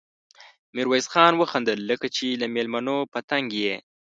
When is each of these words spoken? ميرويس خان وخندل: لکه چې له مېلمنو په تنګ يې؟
ميرويس 0.75 1.07
خان 1.13 1.33
وخندل: 1.41 1.79
لکه 1.89 2.07
چې 2.15 2.25
له 2.41 2.47
مېلمنو 2.55 2.97
په 3.11 3.19
تنګ 3.29 3.47
يې؟ 3.63 3.75